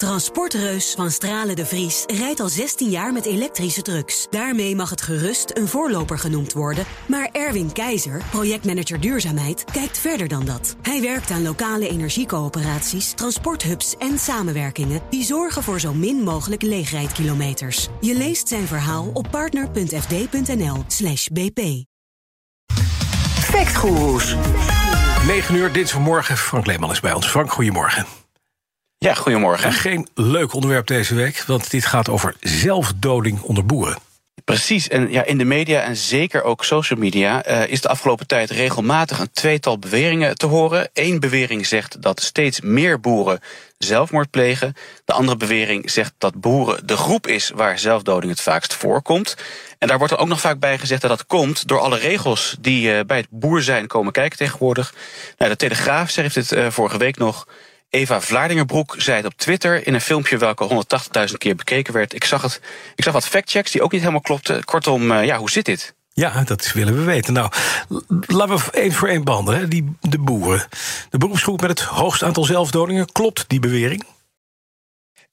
[0.00, 4.26] Transportreus van Stralen de Vries rijdt al 16 jaar met elektrische trucks.
[4.30, 6.84] Daarmee mag het gerust een voorloper genoemd worden.
[7.06, 10.76] Maar Erwin Keizer, projectmanager duurzaamheid, kijkt verder dan dat.
[10.82, 15.00] Hij werkt aan lokale energiecoöperaties, transporthubs en samenwerkingen...
[15.10, 17.88] die zorgen voor zo min mogelijk leegrijdkilometers.
[18.00, 21.60] Je leest zijn verhaal op partner.fd.nl slash bp.
[23.40, 24.34] Factgoeroes.
[25.26, 26.36] 9 uur, dit is vanmorgen.
[26.36, 27.26] Frank Leeman is bij ons.
[27.26, 28.06] Frank, goedemorgen.
[29.04, 29.66] Ja, goedemorgen.
[29.66, 33.98] En geen leuk onderwerp deze week, want dit gaat over zelfdoding onder boeren.
[34.44, 38.26] Precies, en ja, in de media en zeker ook social media uh, is de afgelopen
[38.26, 40.88] tijd regelmatig een tweetal beweringen te horen.
[40.92, 43.40] Eén bewering zegt dat steeds meer boeren
[43.78, 44.74] zelfmoord plegen.
[45.04, 49.36] De andere bewering zegt dat boeren de groep is waar zelfdoding het vaakst voorkomt.
[49.78, 52.56] En daar wordt er ook nog vaak bij gezegd dat dat komt door alle regels
[52.60, 54.94] die uh, bij het boer zijn komen kijken tegenwoordig.
[55.38, 57.46] Nou, de Telegraaf zegt dit uh, vorige week nog.
[57.90, 60.84] Eva Vlaardingerbroek zei het op Twitter in een filmpje welke
[61.28, 62.14] 180.000 keer bekeken werd.
[62.14, 62.60] Ik zag, het,
[62.94, 64.64] ik zag wat factchecks die ook niet helemaal klopten.
[64.64, 65.94] Kortom, uh, ja, hoe zit dit?
[66.12, 67.32] Ja, dat willen we weten.
[67.32, 67.52] Nou,
[68.26, 69.56] laten we één voor één banden.
[69.56, 69.68] Hè.
[69.68, 70.68] Die, de boeren.
[71.10, 73.12] De beroepsgroep met het hoogste aantal zelfdodingen.
[73.12, 74.04] Klopt die bewering?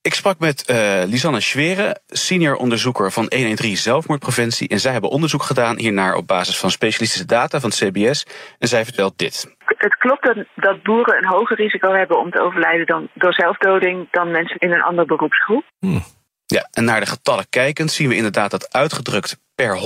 [0.08, 4.68] Ik sprak met uh, Lisanne Schweren, senior onderzoeker van 113 zelfmoordpreventie.
[4.68, 8.26] En zij hebben onderzoek gedaan hiernaar op basis van specialistische data van het CBS.
[8.60, 9.56] En zij vertelt dit.
[9.66, 14.08] Het klopt dat, dat boeren een hoger risico hebben om te overlijden dan, door zelfdoding
[14.12, 15.64] dan mensen in een andere beroepsgroep.
[15.80, 16.04] Hmm.
[16.46, 19.80] Ja, en naar de getallen kijkend zien we inderdaad dat uitgedrukt per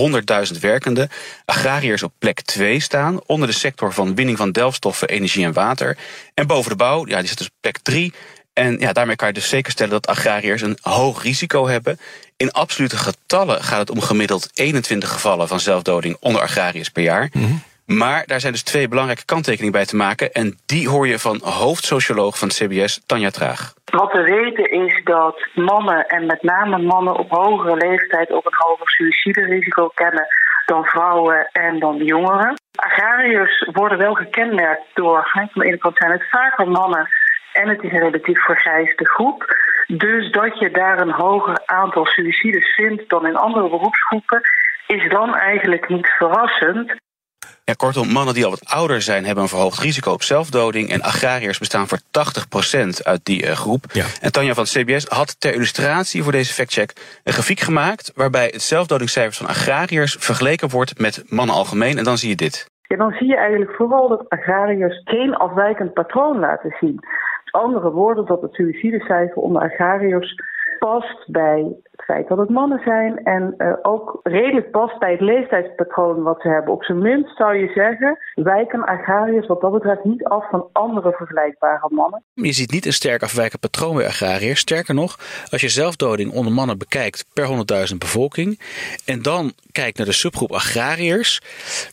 [0.53, 1.09] 100.000 werkenden
[1.45, 5.97] agrariërs op plek 2 staan, onder de sector van winning van delfstoffen, energie en water.
[6.33, 8.13] En boven de bouw, ja, die zit dus op plek 3.
[8.53, 11.97] En ja, daarmee kan je dus zeker stellen dat agrariërs een hoog risico hebben.
[12.38, 17.29] In absolute getallen gaat het om gemiddeld 21 gevallen van zelfdoding onder agrariërs per jaar.
[17.33, 20.31] Mm Maar daar zijn dus twee belangrijke kanttekeningen bij te maken.
[20.31, 23.73] En die hoor je van hoofdsocioloog van het CBS, Tanja Traag.
[23.85, 28.57] Wat we weten is dat mannen, en met name mannen op hogere leeftijd, ook een
[28.57, 30.27] hoger suïciderisico kennen
[30.66, 32.59] dan vrouwen en dan jongeren.
[32.75, 37.09] Agrariërs worden wel gekenmerkt door, van de ene kant zijn het vaker mannen
[37.53, 39.56] en het is een relatief vergrijsde groep.
[39.88, 44.41] Dus dat je daar een hoger aantal suïcides vindt dan in andere beroepsgroepen,
[44.88, 47.00] is dan eigenlijk niet verrassend.
[47.63, 50.89] Ja, kortom, mannen die al wat ouder zijn hebben een verhoogd risico op zelfdoding.
[50.89, 53.83] En agrariërs bestaan voor 80% uit die uh, groep.
[53.91, 54.06] Ja.
[54.22, 56.91] En Tanja van het CBS had ter illustratie voor deze factcheck
[57.23, 58.12] een grafiek gemaakt.
[58.16, 61.97] waarbij het zelfdodingscijfers van agrariërs vergeleken wordt met mannen algemeen.
[61.97, 62.69] En dan zie je dit.
[62.81, 67.00] Ja, dan zie je eigenlijk vooral dat agrariërs geen afwijkend patroon laten zien
[67.51, 70.35] andere woorden dat het suïcidecijfer onder agrariërs
[70.88, 75.22] past bij het feit dat het mannen zijn en uh, ook redelijk past bij het
[75.22, 76.74] leeftijdspatroon wat ze hebben.
[76.74, 81.12] Op zijn minst zou je zeggen, wijken agrariërs wat dat betreft niet af van andere
[81.12, 82.24] vergelijkbare mannen.
[82.34, 84.59] Je ziet niet een sterk afwijkend patroon bij agrariërs.
[84.59, 85.18] Sterker nog,
[85.52, 87.48] als je zelfdoding onder mannen bekijkt per
[87.92, 88.59] 100.000 bevolking
[89.06, 91.42] en dan kijkt naar de subgroep agrariërs,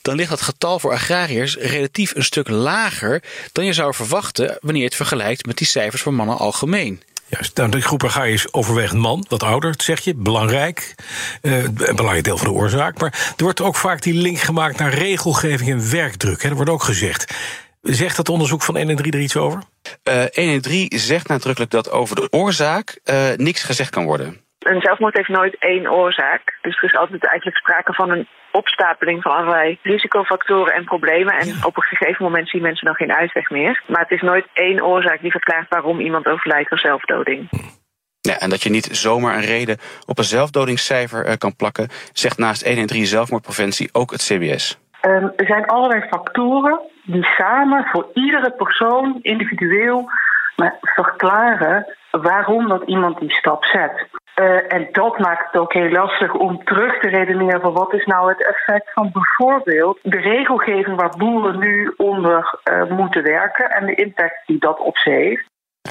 [0.02, 3.22] dan ligt dat getal voor agrariërs relatief een stuk lager
[3.52, 7.07] dan je zou verwachten wanneer je het vergelijkt met die cijfers voor mannen algemeen.
[7.28, 10.94] Juist, nou, de groep ga is overwegend man, wat ouder, zeg je, belangrijk.
[11.42, 13.00] Uh, een belangrijk deel van de oorzaak.
[13.00, 16.42] Maar er wordt ook vaak die link gemaakt naar regelgeving en werkdruk.
[16.42, 17.36] Hè, dat wordt ook gezegd.
[17.82, 19.62] Zegt dat onderzoek van 1 en 3 er iets over?
[20.08, 24.40] Uh, 1 en 3 zegt nadrukkelijk dat over de oorzaak uh, niks gezegd kan worden.
[24.58, 26.58] Een zelfmoord heeft nooit één oorzaak.
[26.62, 31.34] Dus er is altijd eigenlijk sprake van een opstapeling van allerlei risicofactoren en problemen.
[31.34, 33.82] En op een gegeven moment zien mensen dan geen uitweg meer.
[33.86, 37.48] Maar het is nooit één oorzaak die verklaart waarom iemand overlijdt door zelfdoding.
[38.20, 42.38] Ja, en dat je niet zomaar een reden op een zelfdodingscijfer uh, kan plakken, zegt
[42.38, 44.78] naast 1 en 3 zelfmoordpreventie ook het CBS.
[45.02, 50.10] Um, er zijn allerlei factoren die samen voor iedere persoon individueel
[50.80, 54.08] verklaren waarom dat iemand die stap zet.
[54.40, 58.04] Uh, en dat maakt het ook heel lastig om terug te redeneren van wat is
[58.04, 63.86] nou het effect van bijvoorbeeld de regelgeving waar boeren nu onder uh, moeten werken en
[63.86, 65.46] de impact die dat op ze heeft.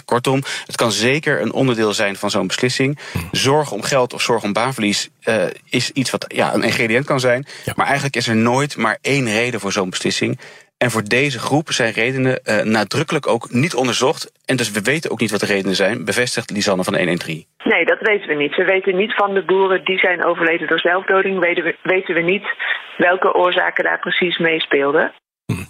[0.06, 3.00] Kortom, het kan zeker een onderdeel zijn van zo'n beslissing.
[3.32, 7.20] Zorg om geld of zorg om baanverlies uh, is iets wat ja, een ingrediënt kan
[7.20, 7.46] zijn.
[7.66, 7.74] Ja.
[7.76, 10.40] Maar eigenlijk is er nooit maar één reden voor zo'n beslissing.
[10.78, 14.32] En voor deze groep zijn redenen uh, nadrukkelijk ook niet onderzocht.
[14.46, 17.46] En dus we weten ook niet wat de redenen zijn, bevestigt Lisanne van 113.
[17.64, 18.56] Nee, dat weten we niet.
[18.56, 21.40] We weten niet van de boeren die zijn overleden door zelfdoding.
[21.40, 22.46] Weten we, weten we niet
[22.98, 25.14] welke oorzaken daar precies meespeelden.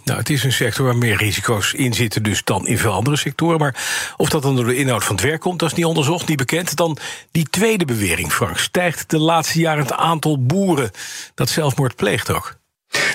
[0.03, 3.17] Nou, het is een sector waar meer risico's in zitten dus dan in veel andere
[3.17, 3.59] sectoren.
[3.59, 3.75] Maar
[4.17, 6.37] of dat dan door de inhoud van het werk komt, dat is niet onderzocht, niet
[6.37, 6.75] bekend.
[6.75, 6.97] Dan
[7.31, 8.57] die tweede bewering, Frank.
[8.57, 10.91] Stijgt de laatste jaren het aantal boeren
[11.35, 12.55] dat zelfmoord pleegt ook?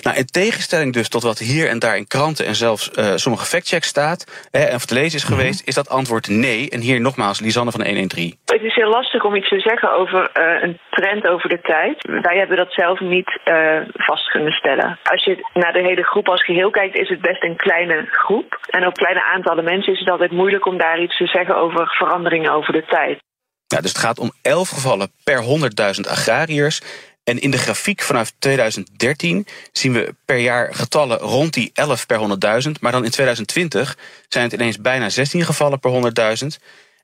[0.02, 3.46] Nou, in tegenstelling dus tot wat hier en daar in kranten en zelfs uh, sommige
[3.46, 5.34] factchecks staat hè, en of te lezen is mhm.
[5.34, 6.70] geweest, is dat antwoord nee.
[6.70, 8.38] En hier nogmaals, Lisanne van 113.
[8.44, 12.02] Het is heel lastig om iets te zeggen over uh, een trend over de tijd.
[12.22, 14.98] Wij hebben dat zelf niet uh, vast kunnen stellen.
[15.02, 18.58] Als je naar de hele groep als geheel kijkt, is het best een kleine groep.
[18.70, 21.86] En op kleine aantallen mensen is het altijd moeilijk om daar iets te zeggen over
[21.86, 23.18] veranderingen over de tijd.
[23.66, 26.80] Ja, dus het gaat om 11 gevallen per 100.000 agrariërs.
[27.24, 32.18] En in de grafiek vanaf 2013 zien we per jaar getallen rond die 11 per
[32.64, 32.70] 100.000.
[32.80, 33.96] Maar dan in 2020
[34.28, 36.46] zijn het ineens bijna 16 gevallen per 100.000.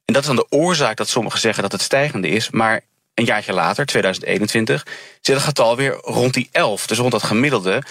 [0.04, 2.50] En dat is dan de oorzaak dat sommigen zeggen dat het stijgende is.
[2.50, 2.80] Maar
[3.14, 4.86] een jaartje later, 2021,
[5.20, 6.86] zit het getal weer rond die 11.
[6.86, 7.82] Dus rond dat gemiddelde.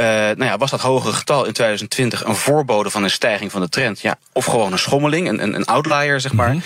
[0.00, 3.60] Uh, nou ja, was dat hogere getal in 2020 een voorbode van een stijging van
[3.60, 4.00] de trend?
[4.00, 6.54] Ja, of gewoon een schommeling, een, een outlier, zeg maar.
[6.54, 6.60] Mhm.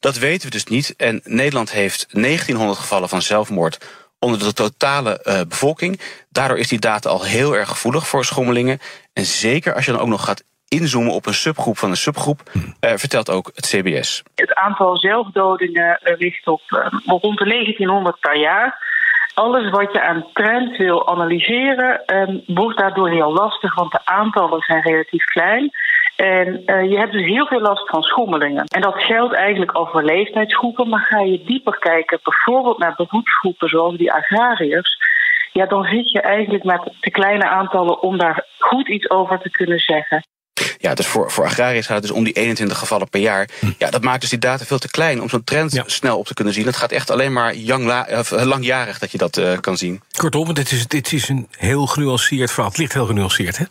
[0.00, 0.94] Dat weten we dus niet.
[0.96, 3.78] En Nederland heeft 1900 gevallen van zelfmoord
[4.22, 6.00] onder de totale uh, bevolking.
[6.28, 8.78] Daardoor is die data al heel erg gevoelig voor schommelingen.
[9.12, 12.40] En zeker als je dan ook nog gaat inzoomen op een subgroep van een subgroep,
[12.54, 14.22] uh, vertelt ook het CBS.
[14.34, 18.90] Het aantal zelfdodingen ligt op uh, rond de 1900 per jaar.
[19.34, 22.02] Alles wat je aan trend wil analyseren,
[22.46, 25.70] wordt daardoor heel lastig, want de aantallen zijn relatief klein.
[26.22, 28.64] En uh, je hebt dus heel veel last van schommelingen.
[28.64, 30.88] En dat geldt eigenlijk over leeftijdsgroepen.
[30.88, 34.96] Maar ga je dieper kijken, bijvoorbeeld naar beroepsgroepen zoals die agrariërs.
[35.52, 39.50] Ja, dan zit je eigenlijk met te kleine aantallen om daar goed iets over te
[39.50, 40.22] kunnen zeggen.
[40.78, 43.48] Ja, dus voor, voor agrariërs gaat het dus om die 21 gevallen per jaar.
[43.60, 43.66] Hm.
[43.78, 46.34] Ja, dat maakt dus die data veel te klein om zo'n trend snel op te
[46.34, 46.66] kunnen zien.
[46.66, 47.54] Het gaat echt alleen maar
[48.18, 50.00] of, langjarig dat je dat uh, kan zien.
[50.16, 52.70] Kortom, dit is, dit is een heel genuanceerd verhaal.
[52.70, 53.64] Het ligt heel genuanceerd, hè?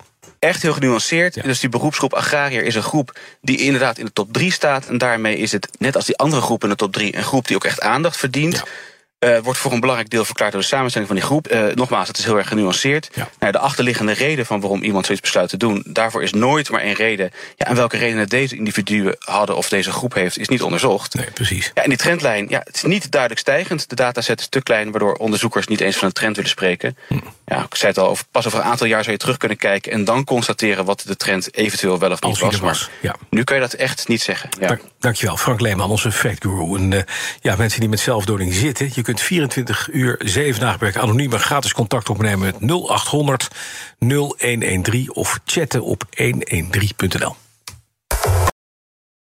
[0.49, 1.43] Echt heel genuanceerd.
[1.43, 4.87] Dus die beroepsgroep agrariër is een groep die inderdaad in de top 3 staat.
[4.87, 7.47] En daarmee is het, net als die andere groepen in de top 3, een groep
[7.47, 8.63] die ook echt aandacht verdient.
[9.19, 11.51] Uh, wordt voor een belangrijk deel verklaard door de samenstelling van die groep.
[11.51, 13.09] Uh, nogmaals, het is heel erg genuanceerd.
[13.13, 13.29] Ja.
[13.39, 16.81] Nou, de achterliggende reden van waarom iemand zoiets besluit te doen, daarvoor is nooit maar
[16.81, 17.31] één reden.
[17.55, 21.15] Ja, en welke redenen deze individuen hadden of deze groep heeft, is niet onderzocht.
[21.15, 21.71] Nee, precies.
[21.73, 23.89] Ja, en die trendlijn, ja, het is niet duidelijk stijgend.
[23.89, 26.97] De dataset is te klein, waardoor onderzoekers niet eens van een trend willen spreken.
[27.07, 27.17] Hm.
[27.51, 29.57] Ja, ik zei het al, over, pas over een aantal jaar zou je terug kunnen
[29.57, 32.59] kijken en dan constateren wat de trend eventueel wel of niet was.
[32.59, 32.89] was.
[33.01, 33.15] ja.
[33.29, 34.49] nu kan je dat echt niet zeggen.
[34.59, 34.67] Ja.
[34.67, 36.75] Dank, dankjewel, Frank Leeman, onze fact guru.
[36.75, 37.01] En uh,
[37.41, 41.31] ja, mensen die met zelfdoding zitten, je kunt 24 uur, 7 dagen per week anoniem
[41.31, 43.47] gratis contact opnemen met 0800
[43.99, 47.35] 0113 of chatten op 113.nl.